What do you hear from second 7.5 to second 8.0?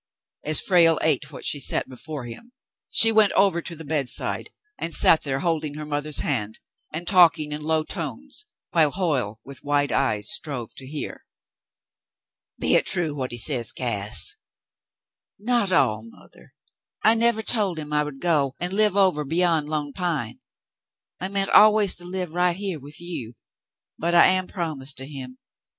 in low